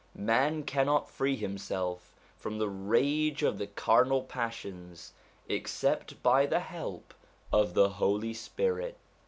[0.15, 5.13] Man cannot free himself from the rage of the carnal passions
[5.47, 7.13] except by the help
[7.53, 8.97] of the Holy Spirit.